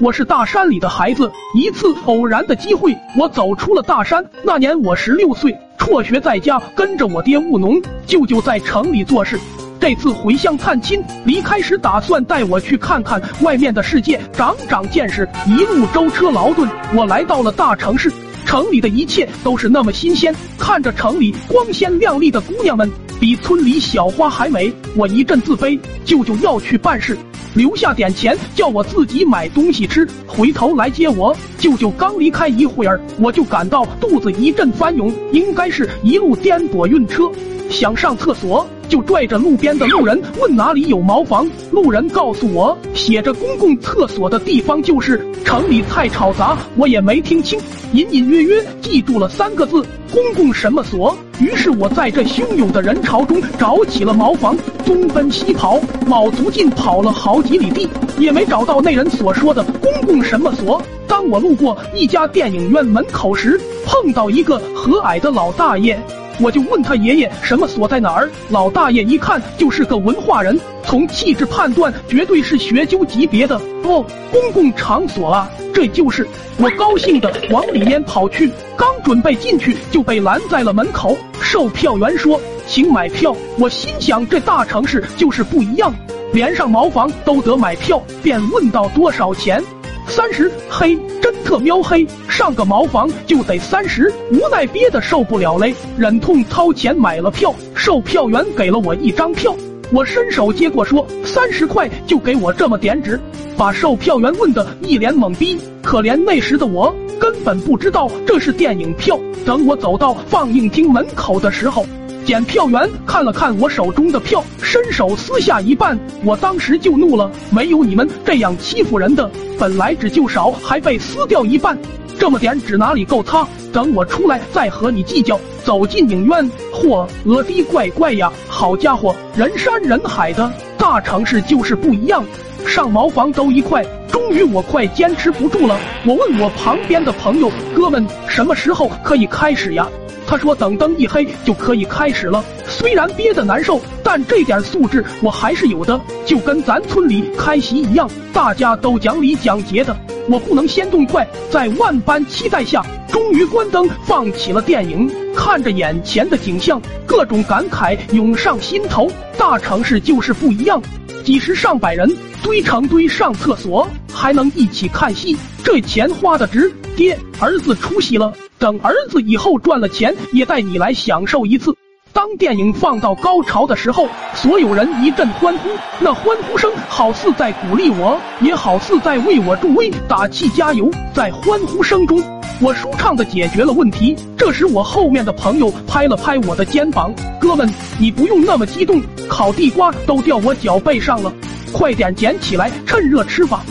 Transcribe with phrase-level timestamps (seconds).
[0.00, 4.24] 我是大山里的孩子，一次偶然的机会，我走出了大山。
[4.42, 9.38] 那年我十六岁，辍学在家，跟着我爹务农，舅舅在城里做事。
[9.78, 15.28] 这次回乡探亲，离开时打算带我去看看外面的世界，长长见识。
[15.46, 18.10] 一路舟车劳顿，我来到了大城市。
[18.46, 22.90] 城里的一切都是那么新鲜，看着城里光鲜亮丽的姑娘们，
[23.20, 25.78] 比村里小花还美，我一阵自卑。
[26.06, 27.18] 舅舅要去办事，
[27.54, 31.36] 留下点钱叫我自己买东西吃，回头来接我。
[31.58, 37.30] 舅舅刚离开一会儿，我就感到肚子一阵翻涌，应该是一路颠簸晕车。
[37.68, 41.48] 想上厕所，就拽着路边的路人问哪里有茅房。
[41.70, 47.60] 路人告诉我，写着公共厕所的地方就是城里太吵杂，我也没听清，
[47.92, 51.16] 隐隐约约记住了三个字：公共什么所。
[51.40, 54.54] 于是我在这汹涌的人潮中找起了茅房，
[54.84, 60.80] 东奔西跑，卯足劲跑了好几里地，也没找到那人所说的公共什么所。
[61.08, 65.98] 当我路过一家电影院门口时，碰到一个和蔼的老大爷。
[66.42, 68.30] 我就问他爷爷什么所在哪儿？
[68.48, 73.56] 老大爷一看就是个文化人，从气质判断绝对是学究级别的。
[73.84, 76.26] 哦，公共场所啊，这就是
[76.56, 81.14] 我高兴的往里面跑去，刚准备进去就被拦在了门口。
[81.52, 85.92] 售票员说：“请买票。”我心想这大城市就是不一样，
[86.32, 89.60] 连上茅房都得买票，便问道多少钱？
[90.06, 97.52] 三十，嘿，真特喵黑，上个茅房就得三十，无奈憋得受不了嘞，忍痛掏钱买了票。
[97.74, 99.52] 售票员给了我一张票，
[99.92, 103.20] 我伸手接过，说三十块就给我这么点纸，
[103.56, 105.58] 把售票员问得一脸懵逼。
[105.82, 109.18] 可怜那时的我根本不知道这是电影票。
[109.44, 111.84] 等我走到放映厅门口的时候。
[112.24, 121.76] 检票员看了看我手中的票，伸手撕下一半，我当时就怒了，没有你们这样欺负人的，本来纸就少，还被撕掉一半，
[122.20, 123.48] 这么点纸哪里够擦？
[123.72, 125.40] 等我出来再和你计较。
[125.64, 128.30] 走进影院，嚯，额滴怪怪呀！
[128.46, 132.22] 好家伙，人山人海的，大城市就是不一样。
[132.66, 139.88] 上茅房都一块，终于我快坚持不住了，我问我旁边的朋友，哥们，什么时候可以开始呀？
[140.26, 142.44] 他说：“等灯一黑就可以开始了。
[142.66, 149.96] 虽然憋得难受，但这点素质我还是有的，就跟咱村里开席一样，大家都讲理讲节的。
[150.30, 155.10] 我不能先动筷，在万般期待下，终于关灯放起了电影。
[155.34, 159.10] 看着眼前的景象，各种感慨涌上心头。
[159.36, 160.80] 大城市就是不一样，
[161.24, 162.08] 几十上百人
[162.44, 166.72] 堆成堆上厕所，还能一起看戏，这钱花的值。
[166.94, 171.74] 爹，儿子出息了。”等儿子以后赚了钱，也带你来享受一次。
[172.20, 180.90] 当电影放到高潮的时候，所有人一阵欢呼，那欢呼声好似在鼓励我，也好似在为我助威打气加油。
[181.14, 182.22] 在欢呼声中，
[182.60, 184.14] 我舒畅的解决了问题。
[184.36, 187.10] 这时，我后面的朋友拍了拍我的肩膀
[187.40, 187.66] ：“哥们，
[187.98, 191.32] 你不用那么激动，烤地瓜都掉我脚背上了，
[191.72, 193.64] 快点捡起来，趁热吃吧。”